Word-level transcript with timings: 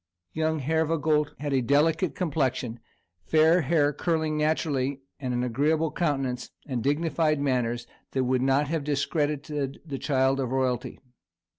Young 0.33 0.61
Hervagault 0.61 1.33
had 1.37 1.53
a 1.53 1.61
delicate 1.61 2.15
complexion, 2.15 2.79
fair 3.23 3.61
hair 3.61 3.93
curling 3.93 4.35
naturally, 4.35 4.99
an 5.19 5.43
agreeable 5.43 5.91
countenance, 5.91 6.49
and 6.65 6.81
dignified 6.83 7.39
manners 7.39 7.85
that 8.13 8.23
would 8.23 8.41
not 8.41 8.67
have 8.67 8.83
discredited 8.83 9.79
the 9.85 9.99
child 9.99 10.39
of 10.39 10.49
royalty. 10.49 10.99